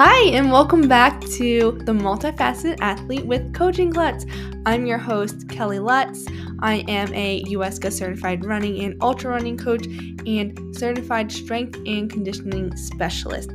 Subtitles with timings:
[0.00, 4.26] Hi, and welcome back to the Multifaceted Athlete with Coaching Klutz.
[4.64, 6.24] I'm your host, Kelly Lutz.
[6.60, 9.86] I am a UESCA certified running and ultra running coach
[10.24, 13.50] and certified strength and conditioning specialist.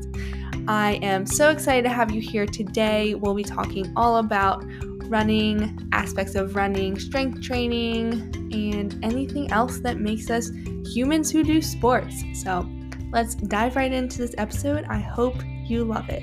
[0.67, 3.15] I am so excited to have you here today.
[3.15, 4.65] We'll be talking all about
[5.05, 8.11] running, aspects of running, strength training,
[8.51, 10.51] and anything else that makes us
[10.85, 12.21] humans who do sports.
[12.33, 12.69] So
[13.13, 14.83] let's dive right into this episode.
[14.89, 16.21] I hope you love it.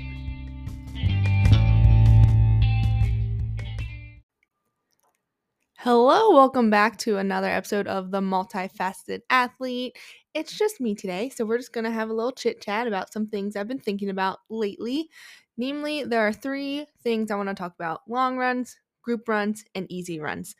[5.83, 9.97] Hello, welcome back to another episode of the Multifaceted Athlete.
[10.35, 13.11] It's just me today, so we're just going to have a little chit chat about
[13.11, 15.09] some things I've been thinking about lately.
[15.57, 19.91] Namely, there are three things I want to talk about long runs, group runs, and
[19.91, 20.55] easy runs.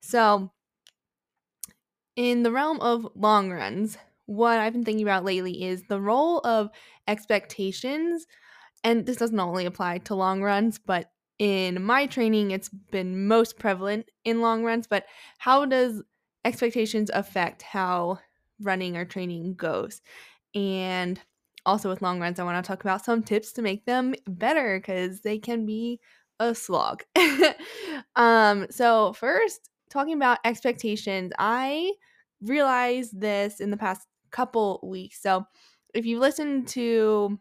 [0.00, 0.50] So,
[2.16, 6.40] in the realm of long runs, what I've been thinking about lately is the role
[6.40, 6.70] of
[7.06, 8.26] expectations
[8.82, 11.10] and this doesn't only apply to long runs, but
[11.44, 14.86] in my training, it's been most prevalent in long runs.
[14.86, 15.04] But
[15.36, 16.02] how does
[16.42, 18.18] expectations affect how
[18.62, 20.00] running or training goes?
[20.54, 21.20] And
[21.66, 24.78] also with long runs, I want to talk about some tips to make them better
[24.78, 26.00] because they can be
[26.40, 27.04] a slog.
[28.16, 31.92] um, so first, talking about expectations, I
[32.40, 35.20] realized this in the past couple weeks.
[35.20, 35.44] So
[35.92, 37.38] if you listen to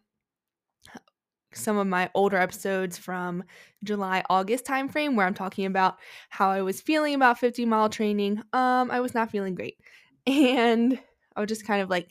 [1.55, 3.43] some of my older episodes from
[3.83, 5.97] July August timeframe where I'm talking about
[6.29, 8.41] how I was feeling about 50 mile training.
[8.53, 9.77] Um, I was not feeling great,
[10.27, 10.99] and
[11.35, 12.09] I was just kind of like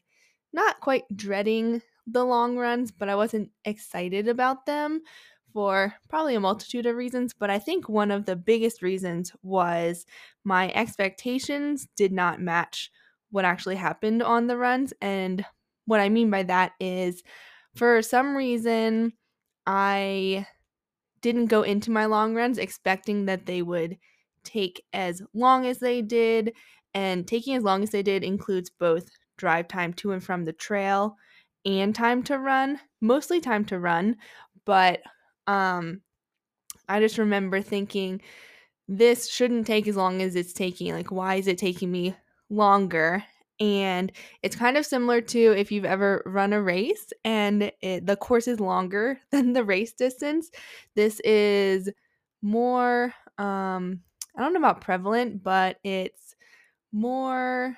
[0.52, 5.02] not quite dreading the long runs, but I wasn't excited about them
[5.52, 7.34] for probably a multitude of reasons.
[7.38, 10.06] But I think one of the biggest reasons was
[10.44, 12.90] my expectations did not match
[13.30, 14.92] what actually happened on the runs.
[15.00, 15.44] And
[15.86, 17.22] what I mean by that is
[17.74, 19.12] for some reason,
[19.66, 20.46] I
[21.20, 23.98] didn't go into my long runs expecting that they would
[24.44, 26.54] take as long as they did.
[26.94, 30.52] And taking as long as they did includes both drive time to and from the
[30.52, 31.16] trail
[31.64, 34.16] and time to run, mostly time to run.
[34.64, 35.02] But
[35.46, 36.02] um,
[36.88, 38.20] I just remember thinking,
[38.88, 40.92] this shouldn't take as long as it's taking.
[40.92, 42.16] Like, why is it taking me
[42.50, 43.24] longer?
[43.60, 48.16] And it's kind of similar to if you've ever run a race and it, the
[48.16, 50.50] course is longer than the race distance
[50.96, 51.88] this is
[52.42, 54.00] more um
[54.36, 56.34] i don't know about prevalent but it's
[56.92, 57.76] more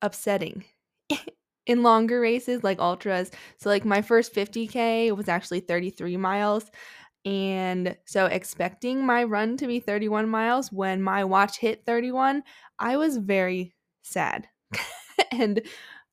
[0.00, 0.64] upsetting
[1.66, 3.30] in longer races like ultras.
[3.58, 6.70] So like my first 50k was actually 33 miles
[7.26, 12.44] and so expecting my run to be 31 miles when my watch hit 31
[12.78, 14.48] i was very sad
[15.32, 15.62] and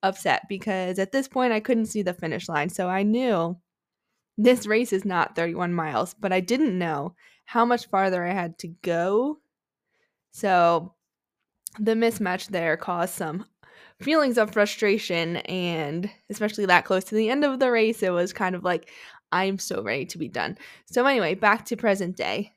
[0.04, 2.70] upset because at this point I couldn't see the finish line.
[2.70, 3.58] So I knew
[4.38, 4.70] this mm-hmm.
[4.70, 8.68] race is not 31 miles, but I didn't know how much farther I had to
[8.82, 9.40] go.
[10.32, 10.94] So
[11.80, 13.46] the mismatch there caused some
[14.02, 18.32] feelings of frustration and especially that close to the end of the race it was
[18.32, 18.90] kind of like
[19.32, 20.58] I'm so ready to be done.
[20.86, 22.54] So anyway, back to present day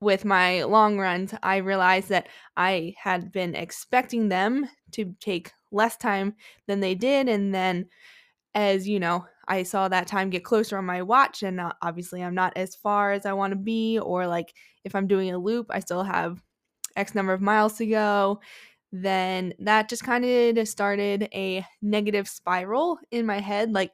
[0.00, 5.96] with my long runs, I realized that I had been expecting them to take less
[5.96, 6.34] time
[6.66, 7.28] than they did.
[7.28, 7.88] And then,
[8.54, 12.34] as you know, I saw that time get closer on my watch, and obviously, I'm
[12.34, 13.98] not as far as I want to be.
[13.98, 14.52] Or, like,
[14.84, 16.42] if I'm doing a loop, I still have
[16.96, 18.40] X number of miles to go.
[18.92, 23.72] Then that just kind of started a negative spiral in my head.
[23.72, 23.92] Like,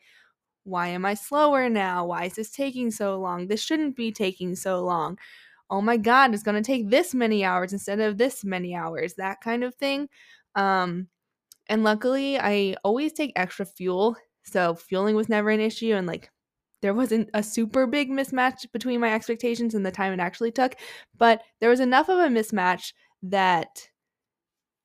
[0.65, 2.07] why am I slower now?
[2.07, 3.49] Why is this taking so long?
[3.49, 5.19] This shouldn't be taking so long
[5.73, 9.15] oh my god it's going to take this many hours instead of this many hours
[9.15, 10.07] that kind of thing
[10.55, 11.09] um
[11.69, 16.31] and luckily i always take extra fuel so fueling was never an issue and like
[16.83, 20.75] there wasn't a super big mismatch between my expectations and the time it actually took
[21.17, 23.89] but there was enough of a mismatch that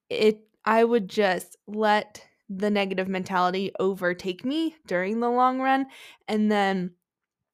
[0.09, 5.85] it i would just let the negative mentality overtake me during the long run
[6.29, 6.91] and then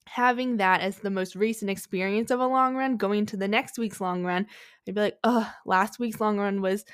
[0.08, 3.78] having that as the most recent experience of a long run, going to the next
[3.78, 4.48] week's long run,
[4.88, 6.86] I'd be like, oh, last week's long run was,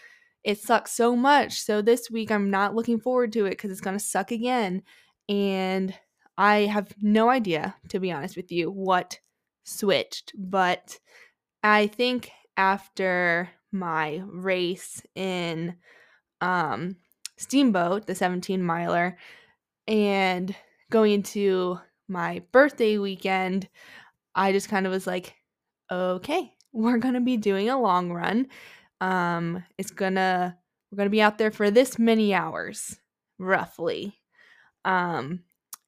[0.44, 1.62] it sucks so much.
[1.62, 4.84] So this week I'm not looking forward to it because it's going to suck again.
[5.28, 5.94] And
[6.38, 9.20] I have no idea, to be honest with you, what
[9.64, 10.34] switched.
[10.38, 10.98] But
[11.64, 15.76] I think after my race in
[16.42, 16.96] um,
[17.38, 19.18] Steamboat, the 17 miler,
[19.88, 20.56] and
[20.90, 21.80] going into
[22.10, 23.70] my birthday weekend,
[24.36, 25.36] I just kind of was like,
[25.92, 28.48] okay, we're going to be doing a long run.
[29.02, 30.56] Um, it's going to,
[30.92, 33.00] we're going to be out there for this many hours,
[33.40, 34.20] roughly.
[34.86, 35.44] Um,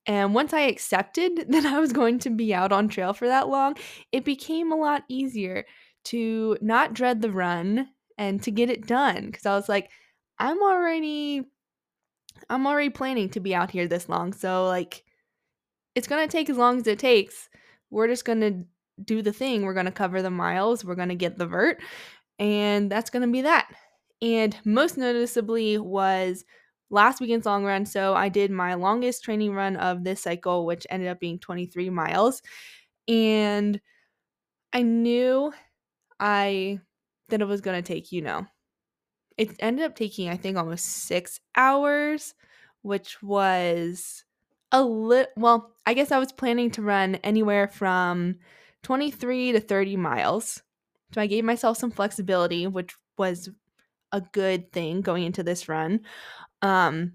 [0.07, 3.49] And once I accepted that I was going to be out on trail for that
[3.49, 3.75] long,
[4.11, 5.65] it became a lot easier
[6.05, 9.91] to not dread the run and to get it done because I was like,
[10.39, 11.43] I'm already
[12.49, 14.33] I'm already planning to be out here this long.
[14.33, 15.03] So like
[15.95, 17.49] it's going to take as long as it takes.
[17.89, 18.65] We're just going to
[19.03, 19.63] do the thing.
[19.63, 21.81] We're going to cover the miles, we're going to get the vert,
[22.39, 23.69] and that's going to be that.
[24.21, 26.45] And most noticeably was
[26.91, 27.85] last weekend's long run.
[27.85, 31.89] So I did my longest training run of this cycle, which ended up being 23
[31.89, 32.41] miles.
[33.07, 33.81] And
[34.73, 35.51] I knew
[36.19, 36.79] I
[37.29, 38.45] that it was going to take, you know,
[39.37, 42.35] it ended up taking, I think, almost six hours,
[42.83, 44.23] which was
[44.71, 48.35] a little, well, I guess I was planning to run anywhere from
[48.83, 50.61] 23 to 30 miles.
[51.13, 53.49] So I gave myself some flexibility, which was
[54.11, 56.01] a good thing going into this run.
[56.61, 57.13] Um,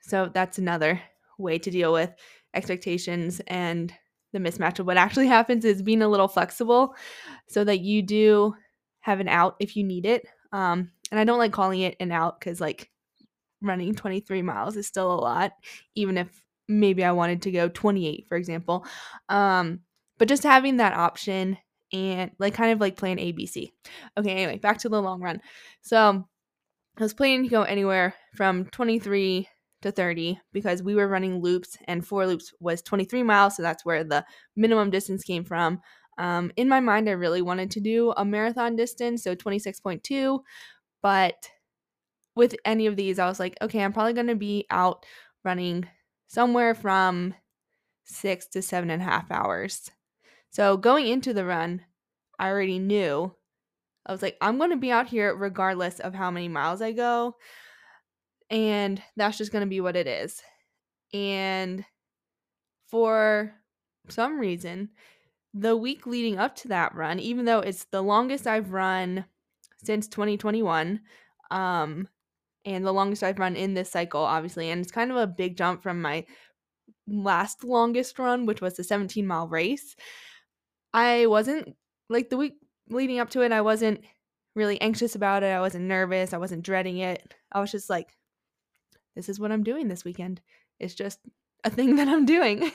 [0.00, 1.00] so that's another
[1.38, 2.10] way to deal with
[2.54, 3.92] expectations and
[4.32, 6.94] the mismatch of what actually happens is being a little flexible
[7.48, 8.54] so that you do
[9.00, 10.26] have an out if you need it.
[10.52, 12.90] Um, and I don't like calling it an out because like
[13.62, 15.52] running 23 miles is still a lot,
[15.94, 16.28] even if
[16.70, 18.86] maybe I wanted to go 28, for example.
[19.28, 19.80] Um,
[20.18, 21.58] but just having that option
[21.92, 23.72] and like kind of like plan ABC.
[24.16, 25.40] Okay, anyway, back to the long run.
[25.82, 26.24] So
[26.98, 29.48] I was planning to go anywhere from 23
[29.82, 33.56] to 30 because we were running loops and four loops was 23 miles.
[33.56, 34.24] So that's where the
[34.54, 35.80] minimum distance came from.
[36.18, 40.40] Um, in my mind, I really wanted to do a marathon distance, so 26.2.
[41.02, 41.48] But
[42.36, 45.06] with any of these, I was like, okay, I'm probably going to be out
[45.44, 45.88] running
[46.30, 47.34] somewhere from
[48.04, 49.90] six to seven and a half hours.
[50.50, 51.82] So going into the run,
[52.38, 53.34] I already knew
[54.06, 56.92] I was like, I'm going to be out here regardless of how many miles I
[56.92, 57.36] go.
[58.48, 60.40] And that's just going to be what it is.
[61.12, 61.84] And
[62.88, 63.52] for
[64.08, 64.90] some reason,
[65.52, 69.24] the week leading up to that run, even though it's the longest I've run
[69.82, 71.00] since 2021,
[71.50, 72.08] um,
[72.64, 75.56] and the longest I've run in this cycle, obviously, and it's kind of a big
[75.56, 76.24] jump from my
[77.06, 79.96] last longest run, which was the 17 mile race.
[80.92, 81.74] I wasn't
[82.08, 82.54] like the week
[82.88, 84.00] leading up to it, I wasn't
[84.54, 85.52] really anxious about it.
[85.52, 86.32] I wasn't nervous.
[86.32, 87.34] I wasn't dreading it.
[87.52, 88.08] I was just like,
[89.14, 90.40] this is what I'm doing this weekend.
[90.78, 91.18] It's just
[91.64, 92.70] a thing that I'm doing.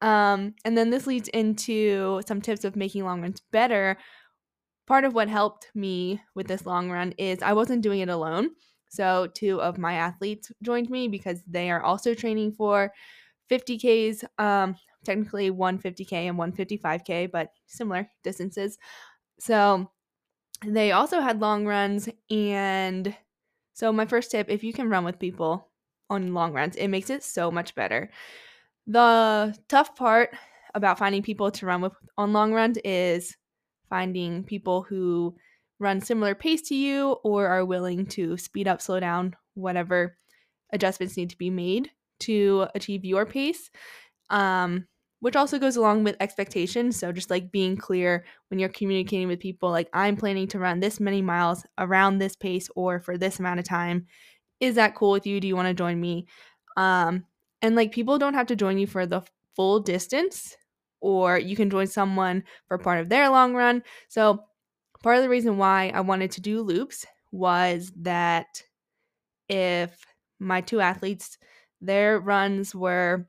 [0.00, 3.96] um, and then this leads into some tips of making long runs better.
[4.86, 8.50] Part of what helped me with this long run is I wasn't doing it alone.
[8.88, 12.92] So, two of my athletes joined me because they are also training for
[13.48, 18.78] 50Ks, um, technically 150K and 155K, but similar distances.
[19.40, 19.90] So
[20.66, 22.08] they also had long runs.
[22.30, 23.16] And
[23.74, 25.70] so, my first tip if you can run with people
[26.10, 28.10] on long runs, it makes it so much better.
[28.86, 30.30] The tough part
[30.74, 33.36] about finding people to run with on long runs is
[33.88, 35.36] finding people who
[35.78, 40.16] run similar pace to you or are willing to speed up, slow down, whatever
[40.72, 41.90] adjustments need to be made
[42.20, 43.70] to achieve your pace.
[44.30, 44.86] Um,
[45.20, 46.98] which also goes along with expectations.
[46.98, 50.80] So just like being clear when you're communicating with people, like I'm planning to run
[50.80, 54.06] this many miles around this pace or for this amount of time.
[54.60, 55.40] Is that cool with you?
[55.40, 56.26] Do you want to join me?
[56.76, 57.24] Um,
[57.62, 59.22] and like people don't have to join you for the
[59.56, 60.56] full distance,
[61.00, 63.82] or you can join someone for part of their long run.
[64.08, 64.44] So
[65.02, 68.62] part of the reason why I wanted to do loops was that
[69.48, 70.04] if
[70.38, 71.38] my two athletes,
[71.80, 73.26] their runs were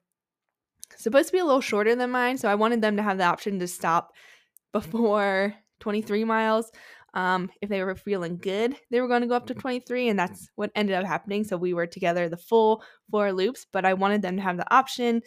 [0.95, 3.25] supposed to be a little shorter than mine, so I wanted them to have the
[3.25, 4.11] option to stop
[4.71, 6.71] before 23 miles.
[7.15, 10.19] Um, if they were feeling good, they were going to go up to 23, and
[10.19, 11.43] that's what ended up happening.
[11.43, 14.73] So we were together the full four loops, but I wanted them to have the
[14.73, 15.23] option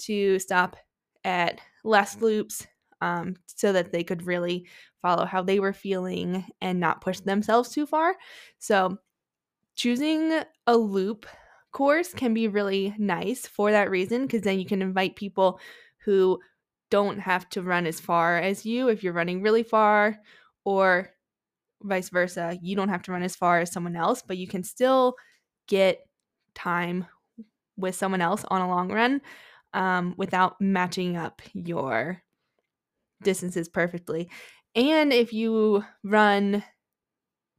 [0.00, 0.76] to stop
[1.24, 2.66] at less loops
[3.00, 4.68] um, so that they could really
[5.06, 8.16] follow how they were feeling and not push themselves too far.
[8.58, 8.98] So
[9.76, 11.26] choosing a loop
[11.70, 15.60] course can be really nice for that reason because then you can invite people
[16.04, 16.40] who
[16.90, 20.16] don't have to run as far as you if you're running really far
[20.64, 21.10] or
[21.82, 24.64] vice versa you don't have to run as far as someone else but you can
[24.64, 25.14] still
[25.68, 26.00] get
[26.54, 27.06] time
[27.76, 29.20] with someone else on a long run
[29.74, 32.22] um, without matching up your
[33.22, 34.30] distances perfectly
[34.76, 36.62] and if you run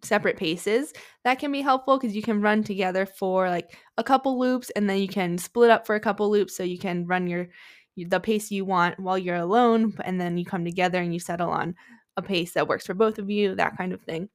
[0.03, 0.93] separate paces
[1.23, 4.89] that can be helpful because you can run together for like a couple loops and
[4.89, 7.49] then you can split up for a couple loops so you can run your
[7.97, 11.49] the pace you want while you're alone and then you come together and you settle
[11.49, 11.73] on
[12.15, 14.29] a pace that works for both of you that kind of thing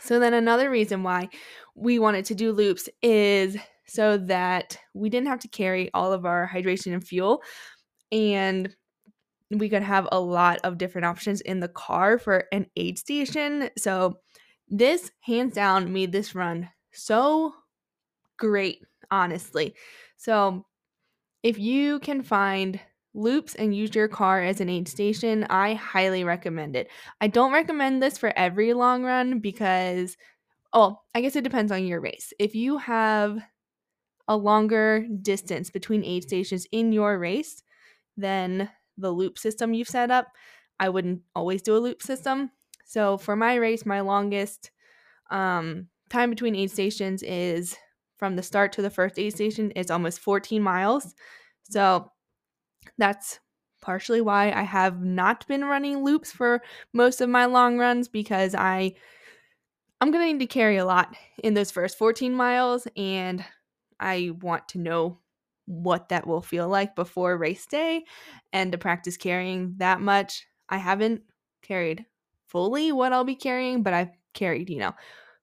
[0.00, 1.28] so then another reason why
[1.76, 3.56] we wanted to do loops is
[3.86, 7.42] so that we didn't have to carry all of our hydration and fuel.
[8.10, 8.74] And
[9.58, 13.70] we could have a lot of different options in the car for an aid station.
[13.76, 14.18] So,
[14.68, 17.54] this hands down made this run so
[18.38, 19.74] great, honestly.
[20.16, 20.64] So,
[21.42, 22.80] if you can find
[23.14, 26.88] loops and use your car as an aid station, I highly recommend it.
[27.20, 30.16] I don't recommend this for every long run because,
[30.72, 32.32] oh, I guess it depends on your race.
[32.38, 33.38] If you have
[34.28, 37.62] a longer distance between aid stations in your race
[38.16, 38.70] than
[39.02, 40.28] the loop system you've set up,
[40.80, 42.50] I wouldn't always do a loop system.
[42.84, 44.70] So for my race, my longest
[45.30, 47.76] um, time between aid stations is
[48.16, 51.14] from the start to the first aid station is almost 14 miles.
[51.64, 52.10] So
[52.98, 53.40] that's
[53.80, 58.54] partially why I have not been running loops for most of my long runs because
[58.54, 58.94] I
[60.00, 63.44] I'm going to need to carry a lot in those first 14 miles and
[64.00, 65.18] I want to know
[65.66, 68.04] what that will feel like before race day
[68.52, 70.46] and to practice carrying that much.
[70.68, 71.22] I haven't
[71.62, 72.04] carried
[72.48, 74.92] fully what I'll be carrying, but I've carried, you know,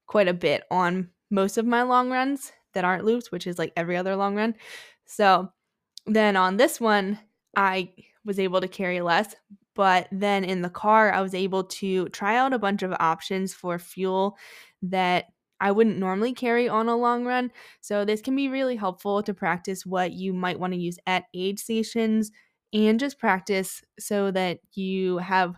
[0.07, 3.73] quite a bit on most of my long runs that aren't loops, which is like
[3.75, 4.55] every other long run.
[5.05, 5.49] So
[6.05, 7.19] then on this one,
[7.55, 7.93] I
[8.25, 9.35] was able to carry less.
[9.75, 13.53] But then in the car, I was able to try out a bunch of options
[13.53, 14.37] for fuel
[14.81, 15.27] that
[15.61, 17.51] I wouldn't normally carry on a long run.
[17.81, 21.25] So, this can be really helpful to practice what you might want to use at
[21.33, 22.31] aid stations
[22.73, 25.55] and just practice so that you have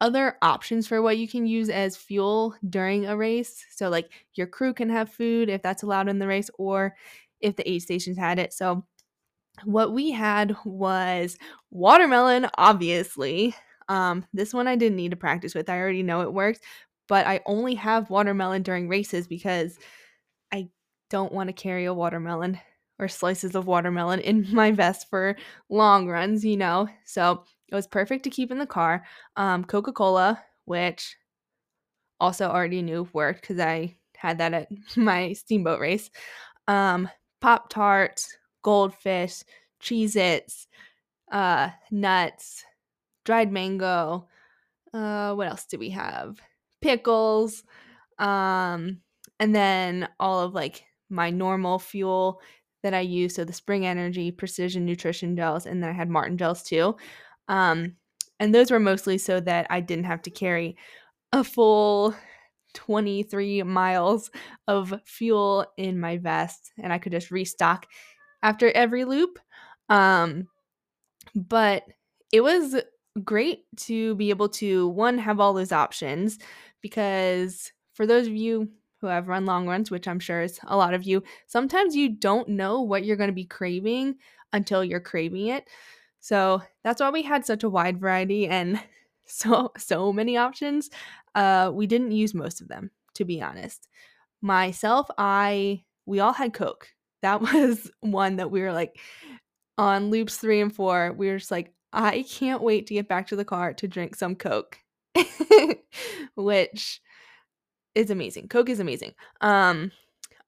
[0.00, 3.64] other options for what you can use as fuel during a race.
[3.74, 6.94] So, like your crew can have food if that's allowed in the race, or
[7.40, 8.52] if the aid stations had it.
[8.52, 8.84] So,
[9.64, 11.36] what we had was
[11.70, 13.54] watermelon, obviously.
[13.88, 15.68] Um, this one I didn't need to practice with.
[15.68, 16.60] I already know it works,
[17.08, 19.78] but I only have watermelon during races because
[20.52, 20.68] I
[21.10, 22.60] don't want to carry a watermelon
[22.98, 25.36] or slices of watermelon in my vest for
[25.68, 26.88] long runs, you know.
[27.04, 29.04] So it was perfect to keep in the car.
[29.36, 31.16] Um, Coca Cola, which
[32.20, 36.10] also already knew worked because I had that at my steamboat race.
[36.66, 37.08] Um,
[37.40, 39.42] Pop Tarts, goldfish,
[39.80, 40.66] Cheez Its,
[41.30, 42.64] uh, nuts,
[43.24, 44.26] dried mango.
[44.92, 46.40] Uh, what else do we have?
[46.80, 47.64] Pickles.
[48.18, 49.00] Um,
[49.40, 52.40] and then all of like my normal fuel
[52.82, 53.34] that I use.
[53.34, 56.96] So the Spring Energy, Precision Nutrition gels, and then I had Maurten gels too.
[57.48, 57.96] Um,
[58.40, 60.76] and those were mostly so that I didn't have to carry
[61.32, 62.14] a full
[62.74, 64.30] 23 miles
[64.66, 67.86] of fuel in my vest and I could just restock
[68.42, 69.38] after every loop.
[69.88, 70.48] Um,
[71.34, 71.84] but
[72.32, 72.76] it was
[73.18, 76.38] great to be able to one have all those options
[76.80, 78.68] because for those of you
[79.00, 82.08] who have run long runs, which I'm sure is a lot of you, sometimes you
[82.08, 84.16] don't know what you're going to be craving
[84.52, 85.68] until you're craving it.
[86.20, 88.80] So that's why we had such a wide variety and
[89.26, 90.90] so so many options.
[91.34, 93.88] Uh, we didn't use most of them, to be honest.
[94.40, 96.88] Myself, I we all had Coke
[97.22, 98.98] that was one that we were like
[99.76, 101.14] on loops three and four.
[101.16, 104.14] We were just like, I can't wait to get back to the car to drink
[104.14, 104.78] some Coke,
[106.34, 107.00] which
[107.94, 108.48] is amazing.
[108.48, 109.14] Coke is amazing.
[109.40, 109.92] Um,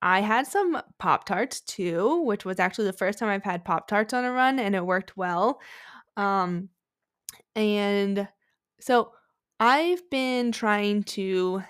[0.03, 3.89] I had some Pop Tarts too, which was actually the first time I've had Pop
[3.89, 5.61] Tarts on a run, and it worked well.
[6.17, 6.69] Um,
[7.55, 8.29] and
[8.81, 9.13] so
[9.59, 11.63] I've been trying to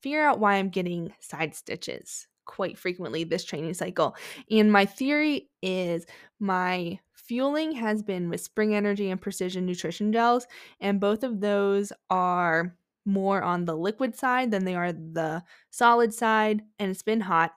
[0.00, 4.16] figure out why I'm getting side stitches quite frequently this training cycle.
[4.50, 6.06] And my theory is
[6.40, 6.98] my
[7.28, 10.46] fueling has been with Spring Energy and Precision Nutrition Gels,
[10.80, 16.12] and both of those are more on the liquid side than they are the solid
[16.12, 17.52] side, and it's been hot.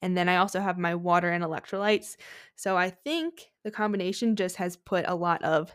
[0.00, 2.16] And then I also have my water and electrolytes.
[2.56, 5.72] So I think the combination just has put a lot of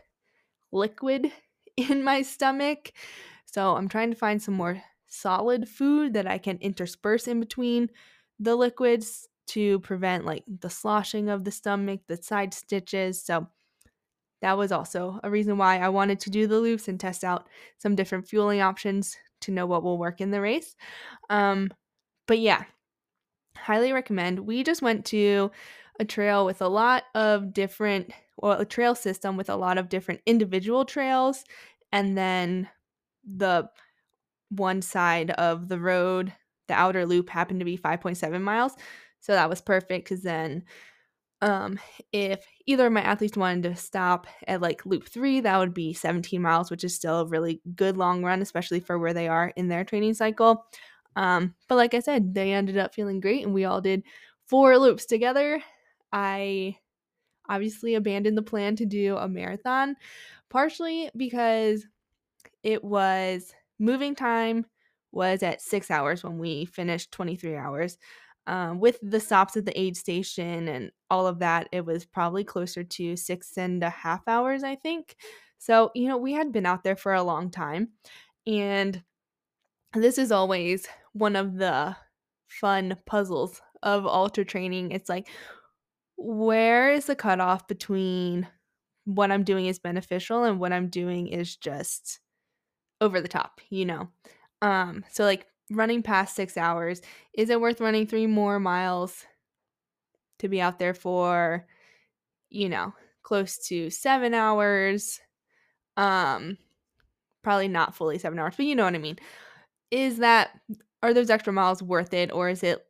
[0.72, 1.32] liquid
[1.76, 2.92] in my stomach.
[3.46, 7.90] So I'm trying to find some more solid food that I can intersperse in between
[8.38, 13.22] the liquids to prevent like the sloshing of the stomach, the side stitches.
[13.22, 13.48] So
[14.42, 17.48] that was also a reason why I wanted to do the loops and test out
[17.78, 20.76] some different fueling options to know what will work in the race.
[21.30, 21.70] Um,
[22.26, 22.64] but yeah,
[23.56, 24.40] highly recommend.
[24.40, 25.50] We just went to
[25.98, 29.88] a trail with a lot of different, well, a trail system with a lot of
[29.88, 31.44] different individual trails,
[31.92, 32.68] and then
[33.24, 33.68] the
[34.50, 36.32] one side of the road
[36.68, 38.74] the outer loop happened to be 5.7 miles.
[39.20, 40.64] So that was perfect because then
[41.42, 41.78] um,
[42.12, 45.94] if either of my athletes wanted to stop at like loop three, that would be
[45.94, 49.52] 17 miles, which is still a really good long run, especially for where they are
[49.56, 50.66] in their training cycle.
[51.16, 54.04] Um, but like I said, they ended up feeling great, and we all did
[54.46, 55.62] four loops together.
[56.12, 56.76] I
[57.48, 59.96] obviously abandoned the plan to do a marathon,
[60.50, 61.86] partially because
[62.62, 64.66] it was moving time
[65.12, 67.98] was at six hours when we finished 23 hours.
[68.46, 72.42] Um, with the stops at the aid station and all of that, it was probably
[72.42, 75.16] closer to six and a half hours, I think.
[75.58, 77.90] So, you know, we had been out there for a long time.
[78.46, 79.02] And
[79.94, 81.96] this is always one of the
[82.48, 84.92] fun puzzles of ultra training.
[84.92, 85.28] It's like,
[86.16, 88.48] where is the cutoff between
[89.04, 92.20] what I'm doing is beneficial and what I'm doing is just
[93.00, 94.08] over the top, you know?
[94.62, 97.00] Um, so like running past six hours,
[97.34, 99.24] is it worth running three more miles
[100.38, 101.66] to be out there for,
[102.48, 105.20] you know, close to seven hours?
[105.96, 106.58] Um,
[107.42, 109.18] probably not fully seven hours, but you know what I mean.
[109.90, 110.50] Is that
[111.02, 112.84] are those extra miles worth it or is it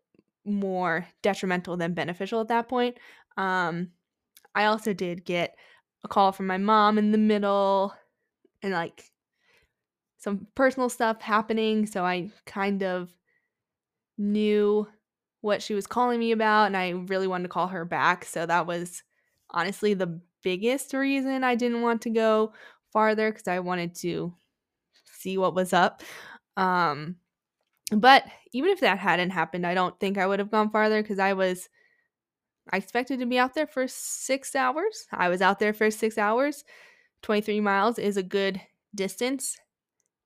[0.44, 2.96] more detrimental than beneficial at that point?
[3.36, 3.90] Um,
[4.54, 5.54] I also did get
[6.04, 7.94] a call from my mom in the middle
[8.62, 9.04] and like
[10.20, 11.86] some personal stuff happening.
[11.86, 13.10] So I kind of
[14.16, 14.86] knew
[15.40, 18.26] what she was calling me about and I really wanted to call her back.
[18.26, 19.02] So that was
[19.50, 22.52] honestly the biggest reason I didn't want to go
[22.92, 24.34] farther because I wanted to
[25.06, 26.02] see what was up.
[26.56, 27.16] Um,
[27.90, 31.18] but even if that hadn't happened, I don't think I would have gone farther because
[31.18, 31.68] I was
[32.70, 35.06] I expected to be out there for six hours.
[35.10, 36.64] I was out there for six hours.
[37.22, 38.60] 23 miles is a good
[38.94, 39.58] distance.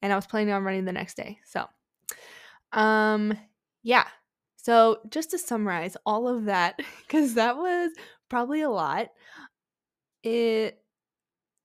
[0.04, 1.38] And I was planning on running the next day.
[1.46, 1.66] So,
[2.73, 3.32] um,
[3.82, 4.04] yeah.
[4.56, 7.90] So, just to summarize all of that, because that was
[8.28, 9.08] probably a lot,
[10.23, 10.78] it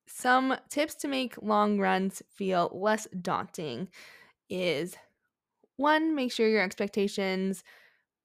[0.07, 3.89] some tips to make long runs feel less daunting
[4.49, 4.95] is
[5.75, 7.61] one, make sure your expectations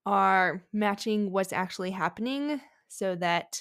[0.07, 3.61] are matching what's actually happening so that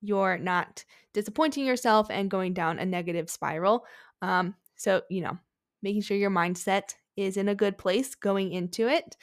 [0.00, 3.84] you're not disappointing yourself and going down a negative spiral.
[4.22, 5.38] Um, so, you know,
[5.82, 9.16] making sure your mindset is in a good place going into it.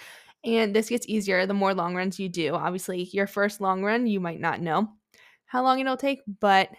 [0.43, 2.53] And this gets easier the more long runs you do.
[2.53, 4.89] Obviously, your first long run, you might not know
[5.45, 6.69] how long it'll take, but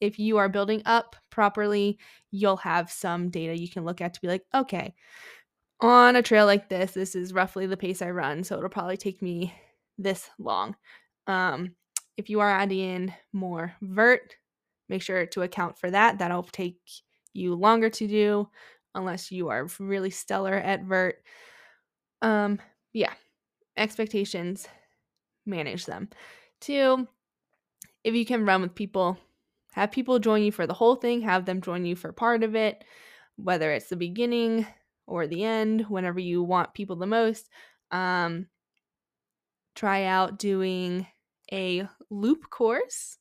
[0.00, 1.98] if you are building up properly,
[2.32, 4.94] you'll have some data you can look at to be like, okay,
[5.80, 8.96] on a trail like this, this is roughly the pace I run, so it'll probably
[8.96, 9.54] take me
[9.98, 10.74] this long.
[11.26, 11.74] Um,
[12.16, 14.34] if you are adding in more vert,
[14.88, 16.18] make sure to account for that.
[16.18, 16.80] That'll take
[17.32, 18.48] you longer to do
[18.94, 21.16] unless you are really stellar at vert.
[22.20, 22.60] Um,
[22.92, 23.12] yeah,
[23.76, 24.68] expectations,
[25.46, 26.08] manage them.
[26.60, 27.06] Two,
[28.04, 29.18] if you can run with people,
[29.72, 32.54] have people join you for the whole thing, have them join you for part of
[32.54, 32.84] it,
[33.36, 34.66] whether it's the beginning,
[35.06, 37.48] or the end, whenever you want people the most.
[37.90, 38.46] Um,
[39.74, 41.06] try out doing
[41.52, 43.18] a loop course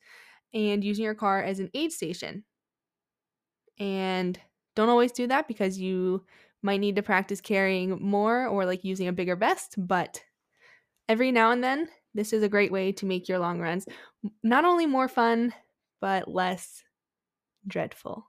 [0.54, 2.44] and using your car as an aid station.
[3.80, 4.40] And
[4.76, 6.26] don't always do that because you
[6.62, 10.24] might need to practice carrying more or like using a bigger vest, but
[11.10, 13.86] every now and then, this is a great way to make your long runs
[14.44, 15.54] not only more fun,
[16.00, 16.84] but less
[17.68, 18.28] dreadful.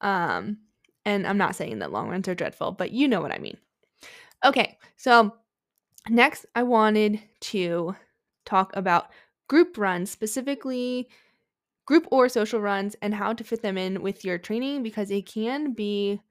[0.00, 0.58] Um,
[1.04, 3.56] and I'm not saying that long runs are dreadful, but you know what I mean.
[4.44, 5.34] Okay, so
[6.08, 7.94] next I wanted to
[8.44, 9.10] talk about
[9.48, 11.08] group runs, specifically
[11.90, 15.26] group or social runs, and how to fit them in with your training because it
[15.26, 16.22] can be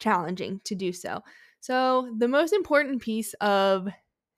[0.00, 1.22] challenging to do so.
[1.60, 3.88] So, the most important piece of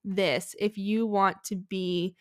[0.05, 2.17] this, if you want to be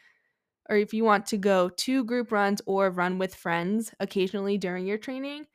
[0.69, 4.87] or if you want to go to group runs or run with friends occasionally during
[4.87, 5.47] your training,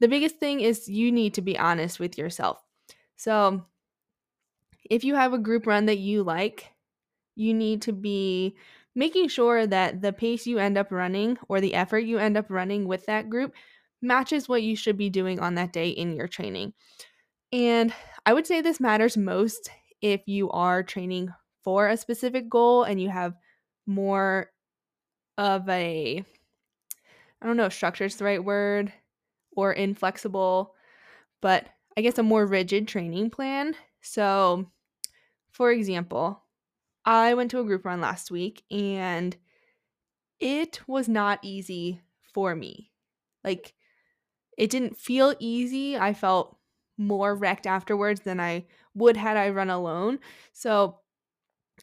[0.00, 2.62] the biggest thing is you need to be honest with yourself.
[3.16, 3.66] So,
[4.90, 6.72] if you have a group run that you like,
[7.34, 8.56] you need to be
[8.94, 12.46] making sure that the pace you end up running or the effort you end up
[12.50, 13.54] running with that group
[14.02, 16.74] matches what you should be doing on that day in your training.
[17.52, 17.94] And
[18.26, 21.30] I would say this matters most if you are training
[21.62, 23.34] for a specific goal and you have
[23.86, 24.50] more
[25.38, 26.24] of a
[27.40, 28.92] I don't know, structure is the right word
[29.56, 30.74] or inflexible,
[31.40, 33.76] but I guess a more rigid training plan.
[34.02, 34.70] So,
[35.52, 36.41] for example,
[37.04, 39.36] I went to a group run last week and
[40.40, 42.00] it was not easy
[42.34, 42.90] for me.
[43.44, 43.74] Like,
[44.58, 45.96] it didn't feel easy.
[45.96, 46.58] I felt
[46.98, 50.20] more wrecked afterwards than I would had I run alone.
[50.52, 51.00] So,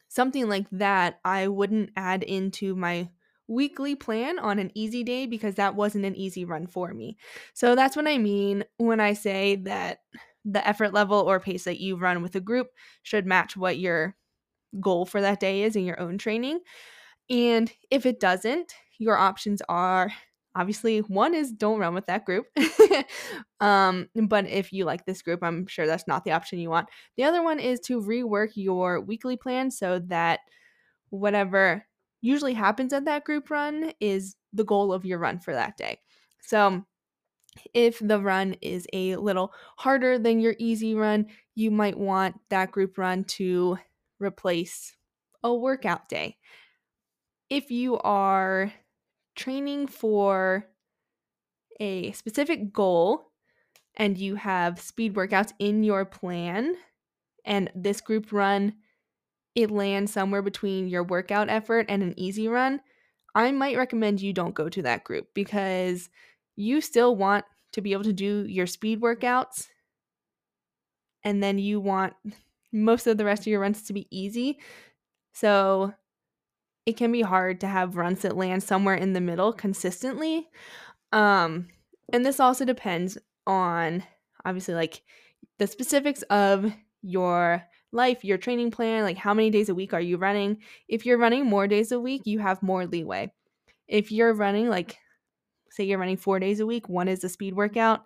[0.07, 3.09] something like that, I wouldn't add into my
[3.47, 7.17] weekly plan on an easy day because that wasn't an easy run for me.
[7.53, 10.01] So that's what I mean when I say that
[10.45, 12.67] the effort level or pace that you run with a group
[13.03, 14.15] should match what your
[14.79, 16.59] goal for that day is in your own training.
[17.29, 20.11] And if it doesn't, your options are
[20.55, 22.47] obviously one is don't run with that group.
[23.59, 26.89] um, but if you like this group, I'm sure that's not the option you want.
[27.17, 30.39] The other one is to rework your weekly plan so that
[31.09, 31.85] whatever
[32.21, 35.99] usually happens at that group run is the goal of your run for that day.
[36.41, 36.83] So
[37.73, 42.71] if the run is a little harder than your easy run, you might want that
[42.71, 43.77] group run to
[44.19, 44.95] replace
[45.43, 46.37] a workout day.
[47.49, 48.73] If you are
[49.35, 50.65] training for
[51.79, 53.31] a specific goal
[53.95, 56.75] and you have speed workouts in your plan,
[57.45, 58.75] and this group run
[59.55, 62.81] it lands somewhere between your workout effort and an easy run,
[63.33, 66.09] I might recommend you don't go to that group because
[66.55, 69.67] you still want to be able to do your speed workouts
[71.23, 72.13] and then you want
[72.71, 74.59] most of the rest of your runs to be easy.
[75.33, 75.93] So
[76.85, 80.47] it can be hard to have runs that land somewhere in the middle consistently.
[81.11, 81.67] Um
[82.13, 84.03] and this also depends on
[84.45, 85.03] obviously like
[85.59, 90.01] the specifics of your life, your training plan, like how many days a week are
[90.01, 90.57] you running?
[90.87, 93.31] If you're running more days a week, you have more leeway.
[93.87, 94.97] If you're running like
[95.71, 98.05] say you're running 4 days a week, one is a speed workout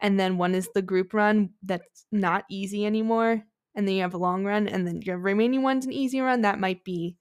[0.00, 3.44] and then one is the group run that's not easy anymore
[3.76, 6.40] and then you have a long run and then your remaining one's an easy run,
[6.40, 7.16] that might be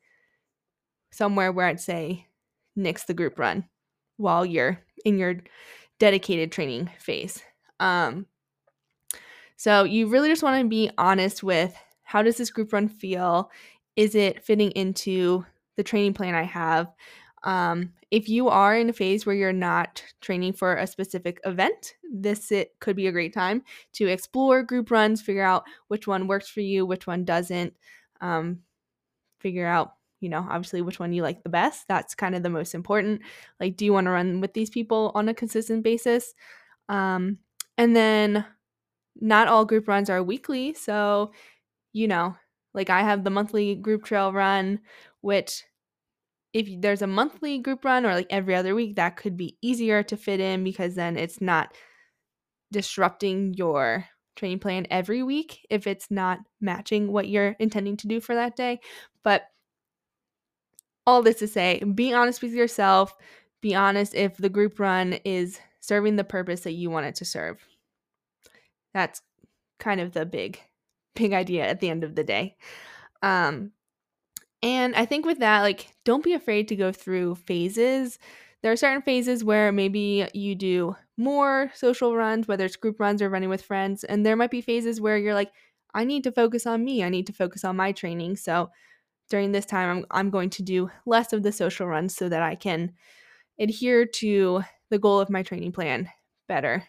[1.12, 2.26] somewhere where I'd say
[2.76, 3.66] nix the group run
[4.18, 5.36] while you're in your
[6.00, 7.44] dedicated training phase.
[7.80, 8.26] Um,
[9.58, 13.52] so you really just want to be honest with how does this group run feel?
[13.96, 16.88] Is it fitting into the training plan I have?
[17.46, 21.96] Um, if you are in a phase where you're not training for a specific event,
[22.12, 26.28] this it could be a great time to explore group runs, figure out which one
[26.28, 27.74] works for you, which one doesn't.
[28.22, 28.60] Um,
[29.40, 31.88] figure out, you know, obviously which one you like the best.
[31.88, 33.22] That's kind of the most important.
[33.60, 36.34] Like, do you want to run with these people on a consistent basis?
[36.90, 37.40] Um,
[37.78, 38.46] and then
[39.20, 40.74] not all group runs are weekly.
[40.74, 41.32] So,
[41.94, 42.36] you know,
[42.74, 44.80] like I have the monthly group trail run,
[45.22, 45.64] which
[46.56, 50.02] if there's a monthly group run or like every other week, that could be easier
[50.04, 51.76] to fit in because then it's not
[52.72, 54.06] disrupting your
[54.38, 58.56] training plan every week if it's not matching what you're intending to do for that
[58.56, 58.80] day.
[59.22, 59.44] But
[61.06, 63.14] all this to say, be honest with yourself.
[63.62, 67.26] Be honest if the group run is serving the purpose that you want it to
[67.26, 67.62] serve.
[68.94, 69.22] That's
[69.78, 70.58] kind of the big,
[71.16, 72.56] big idea at the end of the day.
[73.22, 73.72] Um,
[74.66, 78.18] and I think with that, like, don't be afraid to go through phases.
[78.64, 83.22] There are certain phases where maybe you do more social runs, whether it's group runs
[83.22, 84.04] or running with friends.
[84.04, 85.52] And there might be phases where you're like,
[85.94, 87.04] I need to focus on me.
[87.04, 88.38] I need to focus on my training.
[88.38, 88.72] So
[89.30, 92.42] during this time, I'm, I'm going to do less of the social runs so that
[92.42, 92.94] I can
[93.60, 96.10] adhere to the goal of my training plan
[96.48, 96.84] better.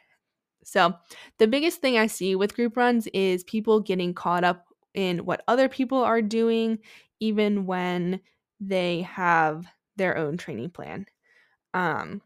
[0.65, 0.95] So,
[1.39, 5.45] the biggest thing I see with group runs is people getting caught up in what
[5.47, 6.79] other people are doing,
[7.21, 8.21] even when
[8.61, 11.07] they have their own training plan.
[11.75, 12.23] Um,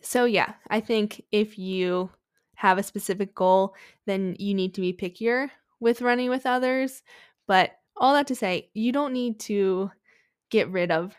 [0.00, 2.10] so, yeah, I think if you
[2.54, 3.74] have a specific goal,
[4.06, 7.02] then you need to be pickier with running with others.
[7.46, 9.90] But all that to say, you don't need to
[10.50, 11.14] get rid of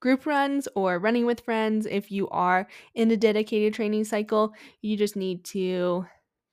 [0.00, 4.52] group runs or running with friends if you are in a dedicated training cycle.
[4.82, 6.06] You just need to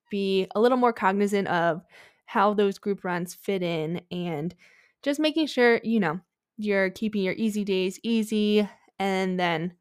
[0.10, 1.84] be a little more cognizant of
[2.26, 4.56] how those group runs fit in and
[5.04, 6.20] just making sure, you know,
[6.58, 8.68] you're keeping your easy days easy.
[9.00, 9.74] And then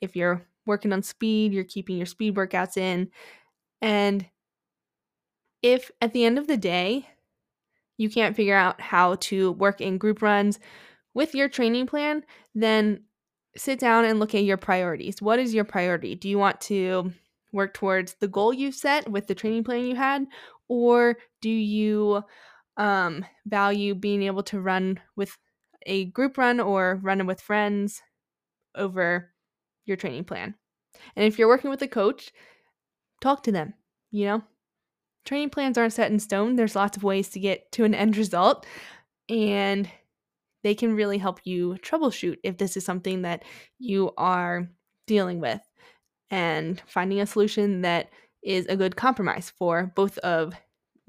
[0.00, 3.10] if you're working on speed, you're keeping your speed workouts in.
[3.80, 4.26] And
[5.62, 7.08] if at the end of the day,
[7.96, 10.58] you can't figure out how to work in group runs
[11.12, 13.02] with your training plan, then
[13.56, 15.20] sit down and look at your priorities.
[15.20, 16.14] What is your priority?
[16.14, 17.12] Do you want to
[17.52, 20.26] work towards the goal you set with the training plan you had?
[20.68, 22.22] Or do you
[22.80, 25.36] um, value being able to run with
[25.86, 28.02] a group run or run with friends
[28.74, 29.30] over
[29.86, 30.54] your training plan?
[31.14, 32.32] And if you're working with a coach,
[33.20, 33.74] talk to them,
[34.10, 34.42] you know?
[35.24, 36.56] training plans aren't set in stone.
[36.56, 38.66] There's lots of ways to get to an end result,
[39.28, 39.88] and
[40.62, 43.44] they can really help you troubleshoot if this is something that
[43.78, 44.68] you are
[45.06, 45.60] dealing with
[46.30, 48.10] and finding a solution that
[48.42, 50.54] is a good compromise for both of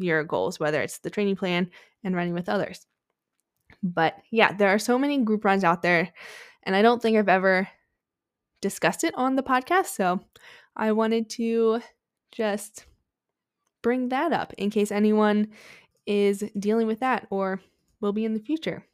[0.04, 1.70] your goals, whether it's the training plan
[2.04, 2.86] and running with others.
[3.84, 6.12] But yeah, there are so many group runs out there,
[6.64, 7.68] and I don't think I've ever
[8.62, 9.88] discussed it on the podcast.
[9.88, 10.20] So
[10.76, 11.82] I wanted to
[12.32, 12.86] just
[13.82, 15.48] bring that up in case anyone
[16.06, 17.60] is dealing with that or
[18.00, 18.86] will be in the future.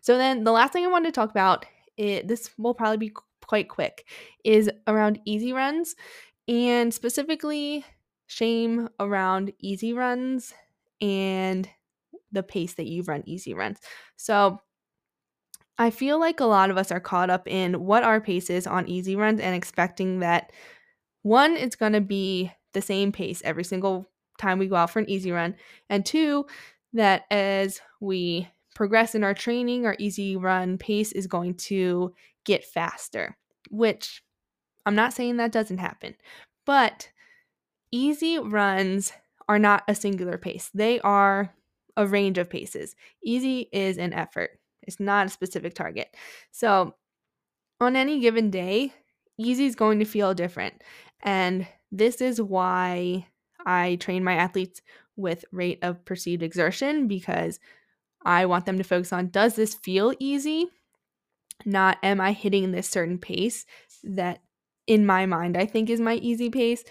[0.00, 3.12] So then the last thing I wanted to talk about, it, this will probably be
[3.46, 4.06] quite quick,
[4.44, 5.94] is around easy runs
[6.48, 7.84] and specifically
[8.26, 10.54] shame around easy runs
[11.00, 11.68] and
[12.32, 13.78] the pace that you run easy runs.
[14.16, 14.60] So
[15.78, 18.66] I feel like a lot of us are caught up in what our pace is
[18.66, 20.52] on easy runs and expecting that
[21.22, 24.98] one, it's going to be the same pace every single time we go out for
[24.98, 25.56] an easy run.
[25.88, 26.46] And two,
[26.92, 32.12] that as we progress in our training, our easy run pace is going to
[32.44, 33.36] get faster,
[33.70, 34.22] which
[34.86, 36.14] I'm not saying that doesn't happen,
[36.66, 37.08] but
[37.94, 39.12] easy runs
[39.48, 40.68] are not a singular pace.
[40.74, 41.54] They are
[41.96, 42.96] a range of paces.
[43.22, 46.08] Easy is an effort, it's not a specific target.
[46.50, 46.94] So,
[47.80, 48.92] on any given day,
[49.38, 50.82] easy is going to feel different.
[51.22, 53.28] And this is why
[53.64, 54.82] I train my athletes
[55.16, 57.60] with rate of perceived exertion because
[58.24, 60.66] I want them to focus on does this feel easy?
[61.64, 63.64] Not am I hitting this certain pace
[64.02, 64.42] that
[64.86, 66.84] in my mind I think is my easy pace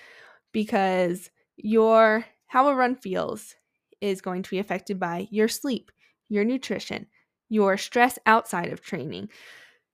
[0.54, 3.56] because your how a run feels
[4.00, 5.92] is going to be affected by your sleep,
[6.30, 7.08] your nutrition,
[7.50, 9.30] your stress outside of training,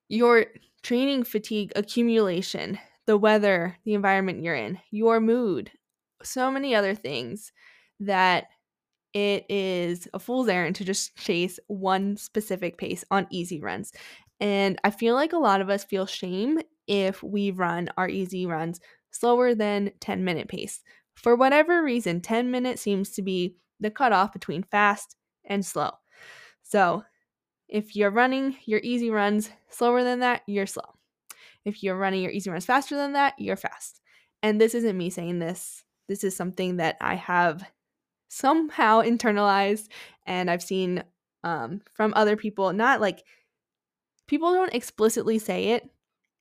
[0.09, 0.45] your
[0.83, 5.71] training fatigue accumulation, the weather, the environment you're in, your mood,
[6.21, 7.51] so many other things
[7.99, 8.47] that
[9.13, 13.91] it is a fool's errand to just chase one specific pace on easy runs.
[14.39, 18.45] And I feel like a lot of us feel shame if we run our easy
[18.45, 18.79] runs
[19.11, 20.81] slower than 10 minute pace.
[21.15, 25.91] For whatever reason, 10 minutes seems to be the cutoff between fast and slow.
[26.63, 27.03] So
[27.67, 30.95] if you're running your easy runs slower than that, you're slow.
[31.65, 34.01] If you're running your easy runs faster than that, you're fast.
[34.41, 35.83] And this isn't me saying this.
[36.07, 37.63] This is something that I have
[38.29, 39.87] somehow internalized
[40.25, 41.03] and I've seen
[41.43, 42.71] um, from other people.
[42.73, 43.23] Not like
[44.27, 45.89] people don't explicitly say it,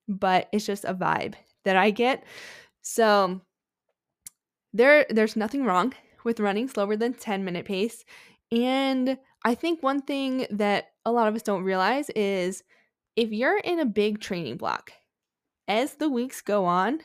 [0.06, 1.34] but it's just a vibe
[1.68, 2.24] that I get.
[2.80, 3.42] So
[4.72, 5.92] there there's nothing wrong
[6.24, 8.04] with running slower than 10 minute pace.
[8.50, 12.64] And I think one thing that a lot of us don't realize is
[13.16, 14.92] if you're in a big training block,
[15.66, 17.00] as the weeks go on,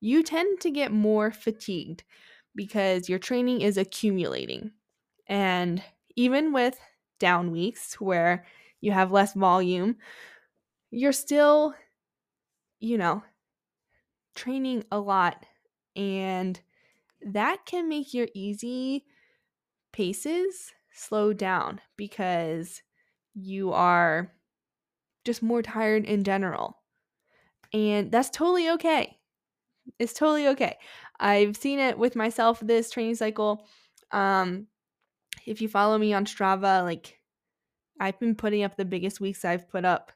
[0.00, 2.04] you tend to get more fatigued
[2.54, 4.72] because your training is accumulating.
[5.26, 5.82] And
[6.14, 6.78] even with
[7.18, 8.44] down weeks where
[8.82, 9.96] you have less volume,
[10.90, 11.74] you're still,
[12.78, 13.22] you know,
[14.36, 15.44] training a lot.
[15.94, 16.60] And
[17.22, 19.04] that can make your easy
[19.92, 22.82] paces slow down because
[23.34, 24.32] you are
[25.24, 26.78] just more tired in general.
[27.72, 29.18] And that's totally okay.
[29.98, 30.76] It's totally okay.
[31.18, 33.66] I've seen it with myself this training cycle.
[34.12, 34.66] Um,
[35.46, 37.18] if you follow me on Strava, like
[38.00, 40.12] I've been putting up the biggest weeks I've put up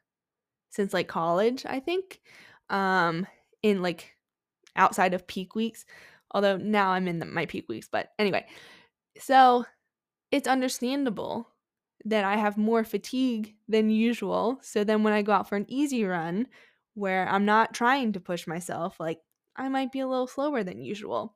[0.70, 2.20] since like college, I think.
[2.68, 3.26] Um,
[3.62, 4.16] in like
[4.76, 5.84] outside of peak weeks.
[6.32, 8.46] Although now I'm in the, my peak weeks, but anyway.
[9.18, 9.64] So
[10.30, 11.48] it's understandable
[12.04, 14.58] that I have more fatigue than usual.
[14.62, 16.46] So then when I go out for an easy run
[16.94, 19.18] where I'm not trying to push myself, like
[19.56, 21.34] I might be a little slower than usual.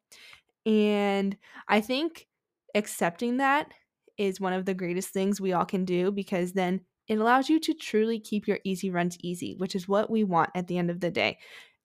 [0.65, 1.37] And
[1.69, 2.27] I think
[2.75, 3.73] accepting that
[4.17, 7.61] is one of the greatest things we all can do because then it allows you
[7.61, 10.91] to truly keep your easy runs easy, which is what we want at the end
[10.91, 11.39] of the day.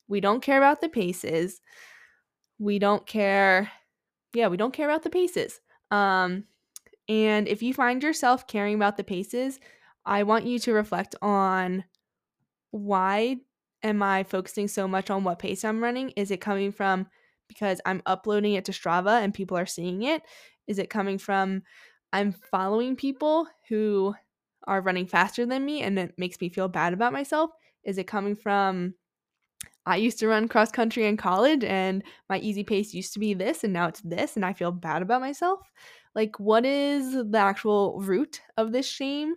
[0.10, 1.62] We don't care about the paces.
[2.58, 3.72] We don't care.
[4.34, 5.62] Yeah, we don't care about the paces.
[5.91, 6.43] Um,
[7.08, 9.60] and if you find yourself caring about the paces,
[10.06, 11.86] I want you to reflect on
[12.72, 13.38] why
[13.84, 16.10] am I focusing so much on what pace I'm running?
[16.12, 17.08] Is it coming from
[17.48, 20.22] because I'm uploading it to Strava and people are seeing it?
[20.67, 21.63] Is it coming from
[22.13, 24.15] I'm following people who
[24.67, 27.52] are running faster than me and it makes me feel bad about myself?
[27.84, 28.93] Is it coming from
[29.89, 33.34] I used to run cross country in college and my easy pace used to be
[33.34, 35.62] this and now it's this and I feel bad about myself?
[36.13, 39.34] Like, what is the actual root of this shame?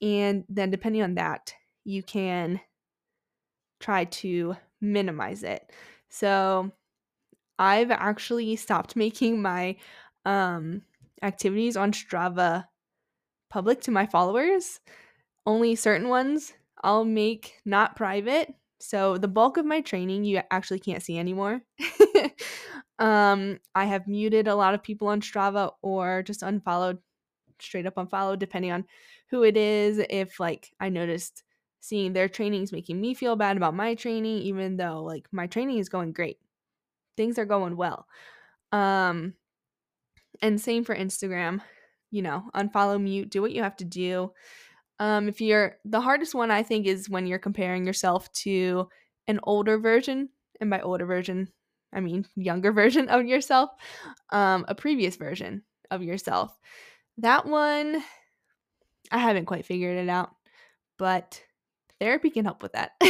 [0.00, 1.52] And then, depending on that,
[1.84, 2.60] you can
[3.80, 5.68] try to minimize it.
[6.08, 6.70] So,
[7.58, 9.74] I've actually stopped making my
[10.24, 10.82] um,
[11.22, 12.66] activities on Strava
[13.50, 14.78] public to my followers.
[15.44, 16.52] Only certain ones
[16.84, 18.54] I'll make not private.
[18.80, 21.62] So the bulk of my training you actually can't see anymore.
[22.98, 26.98] um, I have muted a lot of people on Strava or just unfollowed,
[27.60, 28.84] straight up unfollowed, depending on
[29.30, 29.98] who it is.
[30.10, 31.44] If like I noticed
[31.80, 35.78] seeing their trainings making me feel bad about my training, even though like my training
[35.78, 36.38] is going great,
[37.16, 38.06] things are going well.
[38.72, 39.34] Um,
[40.42, 41.60] and same for Instagram.
[42.10, 44.32] you know, unfollow, mute, do what you have to do.
[45.00, 48.88] Um, if you're the hardest one, I think, is when you're comparing yourself to
[49.26, 50.28] an older version,
[50.60, 51.48] and by older version,
[51.92, 53.70] I mean younger version of yourself,
[54.30, 56.56] um, a previous version of yourself.
[57.18, 58.02] That one,
[59.10, 60.30] I haven't quite figured it out,
[60.98, 61.42] but
[62.00, 62.92] therapy can help with that.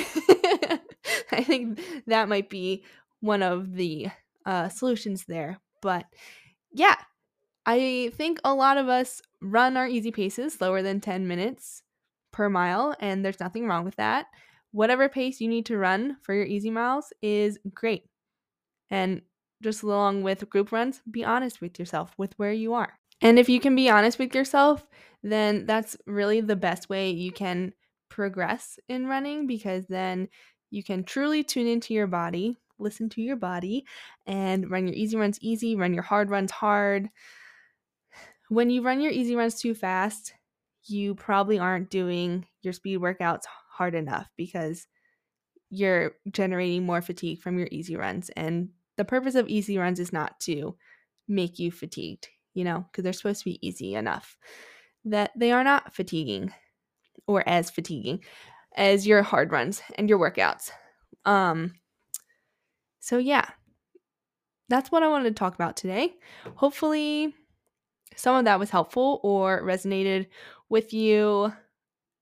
[1.33, 2.85] I think that might be
[3.21, 4.09] one of the
[4.47, 5.61] uh, solutions there.
[5.83, 6.07] But
[6.73, 6.97] yeah,
[7.67, 11.83] I think a lot of us run our easy paces slower than 10 minutes
[12.33, 14.27] per mile, and there's nothing wrong with that.
[14.73, 18.05] Whatever pace you need to run for your easy miles is great.
[18.91, 19.23] And
[19.63, 22.93] just along with group runs, be honest with yourself with where you are.
[23.21, 24.87] And if you can be honest with yourself,
[25.23, 27.73] then that's really the best way you can
[28.09, 30.29] progress in running because then
[30.71, 33.85] you can truly tune into your body, listen to your body,
[34.27, 37.11] and run your easy runs easy, run your hard runs hard.
[38.49, 40.33] When you run your easy runs too fast,
[40.85, 44.87] you probably aren't doing your speed workouts hard enough because
[45.71, 48.31] you're generating more fatigue from your easy runs.
[48.31, 50.77] And the purpose of easy runs is not to
[51.29, 54.37] make you fatigued, you know, because they're supposed to be easy enough
[55.05, 56.53] that they are not fatiguing
[57.27, 58.25] or as fatiguing
[58.77, 60.71] as your hard runs and your workouts.
[61.25, 61.75] Um
[63.01, 63.49] so yeah.
[64.69, 66.15] That's what I wanted to talk about today.
[66.57, 67.35] Hopefully
[68.17, 70.27] some of that was helpful or resonated
[70.69, 71.53] with you.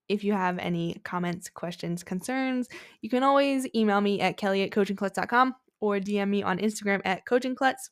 [0.07, 2.69] If you have any comments, questions, concerns,
[3.01, 7.25] you can always email me at kelly at coachingklutz.com or DM me on Instagram at
[7.25, 7.89] coachingklutz.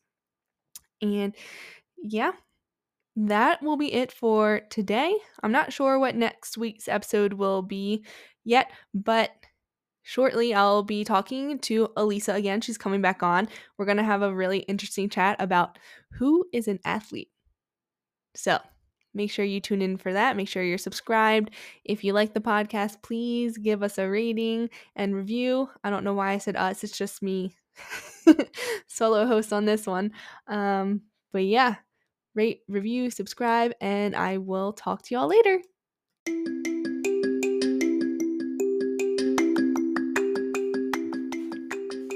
[1.02, 1.36] And
[1.98, 2.32] yeah,
[3.16, 5.16] that will be it for today.
[5.44, 8.06] I'm not sure what next week's episode will be
[8.44, 9.32] yet, but
[10.04, 12.62] shortly I'll be talking to Elisa again.
[12.62, 13.48] She's coming back on.
[13.78, 15.78] We're going to have a really interesting chat about
[16.14, 17.30] who is an athlete.
[18.36, 18.60] So,
[19.14, 20.36] make sure you tune in for that.
[20.36, 21.52] Make sure you're subscribed.
[21.84, 25.70] If you like the podcast, please give us a rating and review.
[25.84, 27.56] I don't know why I said us, it's just me
[28.88, 30.12] solo host on this one.
[30.48, 31.76] Um, but yeah,
[32.34, 36.85] rate, review, subscribe, and I will talk to y'all later.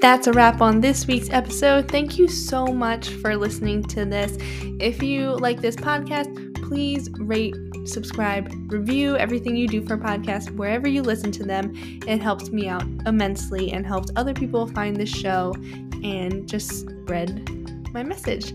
[0.02, 1.90] That's a wrap on this week's episode.
[1.90, 4.38] Thank you so much for listening to this.
[4.80, 10.88] If you like this podcast, please rate, subscribe, review everything you do for podcasts wherever
[10.88, 11.74] you listen to them.
[12.08, 15.54] It helps me out immensely and helps other people find this show
[16.02, 18.54] and just spread my message.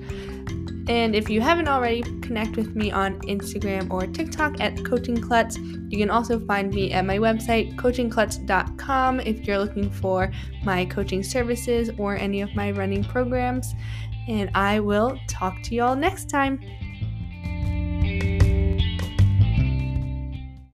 [0.86, 5.56] And if you haven't already, connect with me on Instagram or TikTok at Coaching Klutz.
[5.88, 10.30] You can also find me at my website, coachingklutz.com, if you're looking for
[10.62, 13.74] my coaching services or any of my running programs.
[14.28, 16.60] And I will talk to y'all next time.